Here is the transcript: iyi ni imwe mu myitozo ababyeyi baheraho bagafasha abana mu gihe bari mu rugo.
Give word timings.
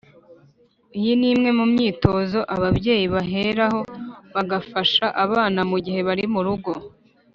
iyi 0.97 1.13
ni 1.19 1.27
imwe 1.33 1.49
mu 1.57 1.65
myitozo 1.73 2.39
ababyeyi 2.55 3.05
baheraho 3.13 3.81
bagafasha 4.35 5.05
abana 5.23 5.61
mu 5.71 5.77
gihe 5.85 5.99
bari 6.07 6.25
mu 6.33 6.41
rugo. 6.47 6.71